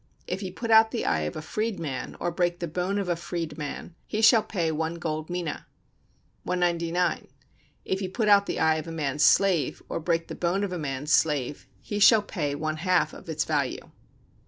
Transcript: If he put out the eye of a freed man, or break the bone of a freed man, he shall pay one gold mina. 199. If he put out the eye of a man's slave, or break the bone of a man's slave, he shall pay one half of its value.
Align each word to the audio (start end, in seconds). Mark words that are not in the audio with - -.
If 0.25 0.39
he 0.39 0.49
put 0.49 0.71
out 0.71 0.89
the 0.89 1.05
eye 1.05 1.19
of 1.29 1.35
a 1.35 1.43
freed 1.43 1.79
man, 1.79 2.17
or 2.19 2.31
break 2.31 2.57
the 2.57 2.67
bone 2.67 2.97
of 2.97 3.07
a 3.07 3.15
freed 3.15 3.55
man, 3.55 3.93
he 4.07 4.19
shall 4.19 4.41
pay 4.41 4.71
one 4.71 4.95
gold 4.95 5.29
mina. 5.29 5.67
199. 6.41 7.27
If 7.85 7.99
he 7.99 8.07
put 8.07 8.27
out 8.27 8.47
the 8.47 8.59
eye 8.59 8.77
of 8.77 8.87
a 8.87 8.91
man's 8.91 9.23
slave, 9.23 9.79
or 9.89 9.99
break 9.99 10.27
the 10.27 10.33
bone 10.33 10.63
of 10.63 10.71
a 10.73 10.79
man's 10.79 11.13
slave, 11.13 11.67
he 11.81 11.99
shall 11.99 12.23
pay 12.23 12.55
one 12.55 12.77
half 12.77 13.13
of 13.13 13.29
its 13.29 13.45
value. 13.45 13.91